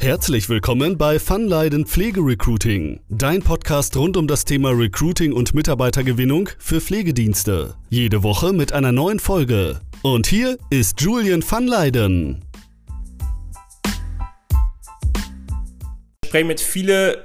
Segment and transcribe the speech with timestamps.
[0.00, 6.80] Herzlich willkommen bei Funleiden Pflegerecruiting, dein Podcast rund um das Thema Recruiting und Mitarbeitergewinnung für
[6.80, 7.74] Pflegedienste.
[7.90, 9.80] Jede Woche mit einer neuen Folge.
[10.02, 12.44] Und hier ist Julian Funleiden.
[16.22, 17.16] Ich spreche mit vielen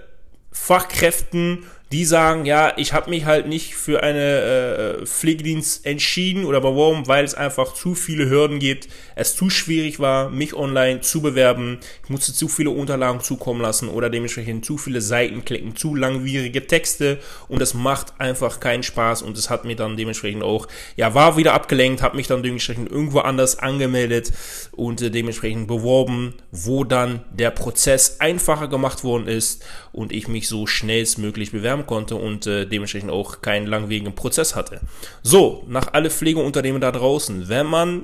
[0.51, 6.63] Fachkräften die sagen, ja, ich habe mich halt nicht für einen äh, Pflegedienst entschieden oder
[6.63, 11.21] warum, weil es einfach zu viele Hürden gibt, es zu schwierig war, mich online zu
[11.21, 15.93] bewerben, ich musste zu viele Unterlagen zukommen lassen oder dementsprechend zu viele Seiten klicken, zu
[15.93, 20.67] langwierige Texte und es macht einfach keinen Spaß und es hat mir dann dementsprechend auch,
[20.95, 24.31] ja, war wieder abgelenkt, habe mich dann dementsprechend irgendwo anders angemeldet
[24.71, 30.47] und äh, dementsprechend beworben, wo dann der Prozess einfacher gemacht worden ist und ich mich
[30.47, 34.81] so schnellstmöglich bewerben konnte und äh, dementsprechend auch keinen langwierigen Prozess hatte.
[35.21, 38.03] So, nach alle Pflegeunternehmen da draußen, wenn man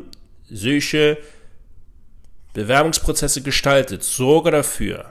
[0.50, 1.18] solche
[2.54, 5.06] Bewerbungsprozesse gestaltet, sorge dafür,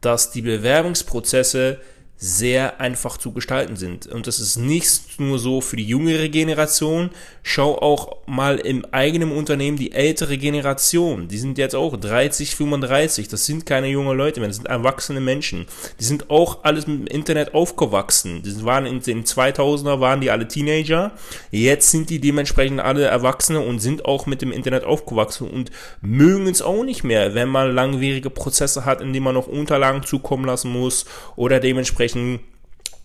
[0.00, 1.78] dass die Bewerbungsprozesse
[2.22, 4.06] sehr einfach zu gestalten sind.
[4.06, 7.08] Und das ist nicht nur so für die jüngere Generation.
[7.42, 11.28] Schau auch mal im eigenen Unternehmen die ältere Generation.
[11.28, 13.28] Die sind jetzt auch 30, 35.
[13.28, 14.50] Das sind keine junge Leute mehr.
[14.50, 15.64] Das sind erwachsene Menschen.
[15.98, 18.42] Die sind auch alles mit dem Internet aufgewachsen.
[18.42, 21.12] Die waren in den 2000er waren die alle Teenager.
[21.50, 25.70] Jetzt sind die dementsprechend alle Erwachsene und sind auch mit dem Internet aufgewachsen und
[26.02, 30.02] mögen es auch nicht mehr, wenn man langwierige Prozesse hat, in denen man noch Unterlagen
[30.02, 32.40] zukommen lassen muss oder dementsprechend irgendwelchen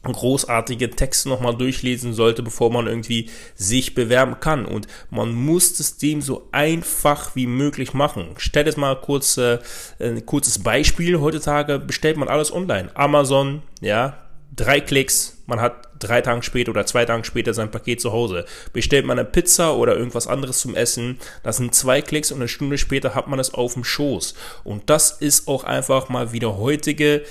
[0.03, 4.66] großartige Texte nochmal durchlesen sollte, bevor man irgendwie sich bewerben kann.
[4.66, 8.36] Und man muss das dem so einfach wie möglich machen.
[8.38, 9.58] Stellt es mal kurz äh,
[10.00, 11.20] ein kurzes Beispiel.
[11.20, 12.92] Heutzutage bestellt man alles online.
[12.94, 14.20] Amazon, ja,
[14.56, 18.45] drei Klicks, man hat drei Tage später oder zwei Tage später sein Paket zu Hause.
[18.73, 22.48] Bestellt man eine Pizza oder irgendwas anderes zum Essen, das sind zwei Klicks und eine
[22.48, 24.36] Stunde später hat man es auf dem Schoß.
[24.64, 27.23] Und das ist auch einfach mal wieder heutige,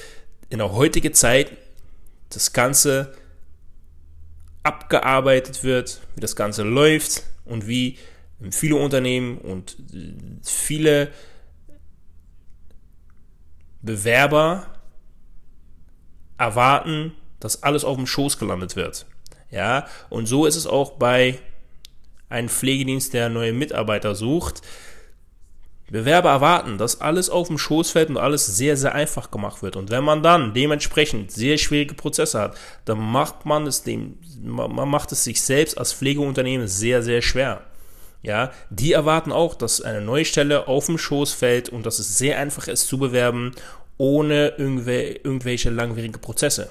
[0.51, 1.52] in der heutigen Zeit
[2.34, 3.14] das Ganze
[4.62, 7.98] abgearbeitet wird, wie das Ganze läuft und wie
[8.50, 9.77] viele Unternehmen und
[10.42, 11.11] viele
[13.83, 14.67] Bewerber
[16.39, 19.06] erwarten, dass alles auf dem Schoß gelandet wird.
[19.50, 21.39] Ja, und so ist es auch bei
[22.28, 24.62] einem Pflegedienst, der neue Mitarbeiter sucht.
[25.90, 29.77] Bewerber erwarten, dass alles auf dem Schoß fällt und alles sehr, sehr einfach gemacht wird.
[29.77, 32.56] Und wenn man dann dementsprechend sehr schwierige Prozesse hat,
[32.86, 37.61] dann macht man es dem, man macht es sich selbst als Pflegeunternehmen sehr, sehr schwer.
[38.23, 42.17] Ja, die erwarten auch, dass eine neue Stelle auf dem Schoß fällt und dass es
[42.17, 43.52] sehr einfach ist zu bewerben,
[43.98, 46.70] ohne irgendwelche langwierige Prozesse.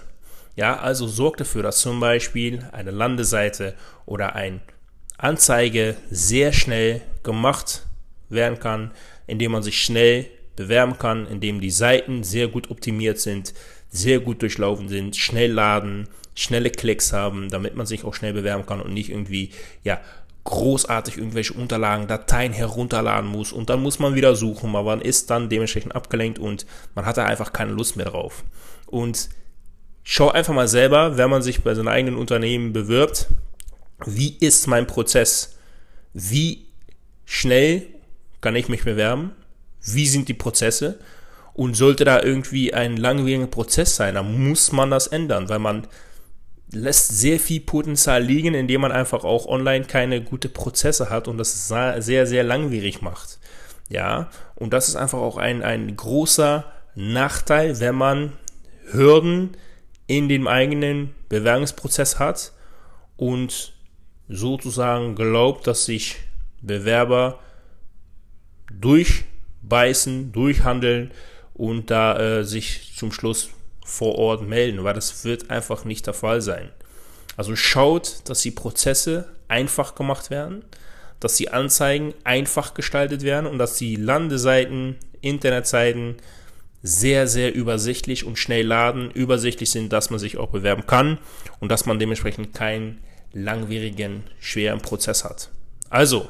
[0.55, 3.75] Ja, also sorgt dafür, dass zum Beispiel eine Landeseite
[4.07, 4.61] oder ein
[5.17, 7.83] Anzeige sehr schnell gemacht
[8.33, 8.91] werden kann,
[9.27, 13.53] indem man sich schnell bewerben kann, indem die Seiten sehr gut optimiert sind,
[13.89, 18.65] sehr gut durchlaufen sind, schnell laden, schnelle Klicks haben, damit man sich auch schnell bewerben
[18.65, 19.51] kann und nicht irgendwie,
[19.83, 19.99] ja,
[20.43, 25.47] großartig irgendwelche Unterlagen, Dateien herunterladen muss und dann muss man wieder suchen, man ist dann
[25.47, 26.65] dementsprechend abgelenkt und
[26.95, 28.43] man hat da einfach keine Lust mehr drauf.
[28.87, 29.29] Und
[30.03, 33.27] schau einfach mal selber, wenn man sich bei seinem eigenen Unternehmen bewirbt,
[34.05, 35.57] wie ist mein Prozess?
[36.13, 36.65] Wie
[37.25, 37.92] schnell
[38.43, 39.31] kann ich mich bewerben?
[39.81, 40.99] Wie sind die Prozesse?
[41.53, 45.87] Und sollte da irgendwie ein langwieriger Prozess sein, dann muss man das ändern, weil man
[46.71, 51.37] lässt sehr viel Potenzial liegen, indem man einfach auch online keine gute Prozesse hat und
[51.37, 53.39] das sehr, sehr langwierig macht.
[53.89, 56.65] Ja, und das ist einfach auch ein, ein großer
[56.95, 58.33] Nachteil, wenn man
[58.91, 59.55] Hürden
[60.07, 62.53] in dem eigenen Bewerbungsprozess hat
[63.17, 63.73] und
[64.27, 66.17] sozusagen glaubt, dass sich
[66.61, 67.39] Bewerber
[68.79, 71.11] durchbeißen, durchhandeln
[71.53, 73.49] und da äh, sich zum Schluss
[73.85, 76.69] vor Ort melden, weil das wird einfach nicht der Fall sein.
[77.37, 80.63] Also schaut, dass die Prozesse einfach gemacht werden,
[81.19, 86.15] dass die Anzeigen einfach gestaltet werden und dass die Landeseiten, Internetseiten
[86.81, 91.17] sehr, sehr übersichtlich und schnell laden, übersichtlich sind, dass man sich auch bewerben kann
[91.61, 92.99] und dass man dementsprechend keinen
[93.31, 95.49] langwierigen, schweren Prozess hat.
[95.89, 96.29] Also,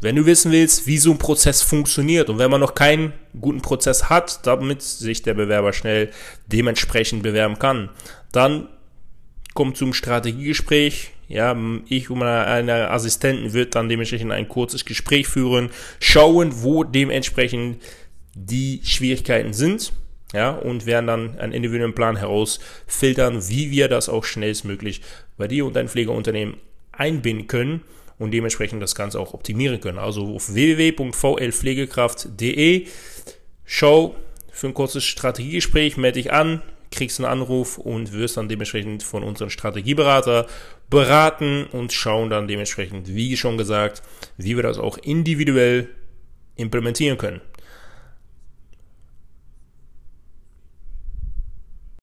[0.00, 3.62] wenn du wissen willst, wie so ein Prozess funktioniert und wenn man noch keinen guten
[3.62, 6.10] Prozess hat, damit sich der Bewerber schnell
[6.46, 7.90] dementsprechend bewerben kann,
[8.32, 8.68] dann
[9.54, 11.10] kommt zum Strategiegespräch.
[11.26, 11.56] Ja,
[11.88, 17.82] ich und meine Assistenten wird dann dementsprechend ein kurzes Gespräch führen, schauen, wo dementsprechend
[18.34, 19.92] die Schwierigkeiten sind.
[20.34, 25.00] Ja, und werden dann einen individuellen Plan herausfiltern, wie wir das auch schnellstmöglich
[25.38, 26.56] bei dir und dein Pflegeunternehmen
[26.92, 27.82] einbinden können
[28.18, 29.98] und dementsprechend das Ganze auch optimieren können.
[29.98, 32.86] Also auf www.vlpflegekraft.de
[33.64, 34.14] schau
[34.52, 39.24] für ein kurzes Strategiegespräch, melde dich an, kriegst einen Anruf und wirst dann dementsprechend von
[39.24, 40.46] unserem Strategieberater
[40.90, 44.02] beraten und schauen dann dementsprechend, wie schon gesagt,
[44.36, 45.88] wie wir das auch individuell
[46.56, 47.40] implementieren können.